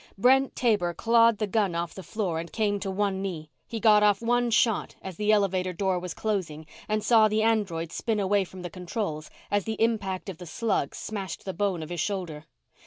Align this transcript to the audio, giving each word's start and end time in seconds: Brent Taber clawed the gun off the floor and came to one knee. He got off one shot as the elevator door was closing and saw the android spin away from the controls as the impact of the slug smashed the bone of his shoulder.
Brent 0.17 0.55
Taber 0.55 0.95
clawed 0.95 1.37
the 1.37 1.45
gun 1.45 1.75
off 1.75 1.93
the 1.93 2.01
floor 2.01 2.39
and 2.39 2.51
came 2.51 2.79
to 2.79 2.89
one 2.89 3.21
knee. 3.21 3.51
He 3.67 3.79
got 3.79 4.01
off 4.01 4.19
one 4.19 4.49
shot 4.49 4.95
as 5.03 5.15
the 5.15 5.31
elevator 5.31 5.73
door 5.73 5.99
was 5.99 6.15
closing 6.15 6.65
and 6.89 7.03
saw 7.03 7.27
the 7.27 7.43
android 7.43 7.91
spin 7.91 8.19
away 8.19 8.43
from 8.43 8.63
the 8.63 8.71
controls 8.71 9.29
as 9.51 9.65
the 9.65 9.79
impact 9.79 10.27
of 10.27 10.39
the 10.39 10.47
slug 10.47 10.95
smashed 10.95 11.45
the 11.45 11.53
bone 11.53 11.83
of 11.83 11.89
his 11.89 11.99
shoulder. 11.99 12.45